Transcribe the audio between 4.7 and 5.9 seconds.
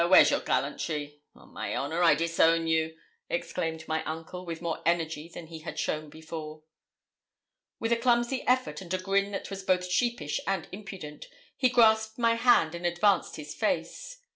energy than he had